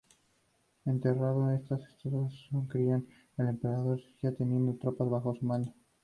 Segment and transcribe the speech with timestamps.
[0.85, 3.03] Enterrando estas estatuas se creía
[3.37, 5.71] que el emperador seguiría teniendo tropas bajo su mando.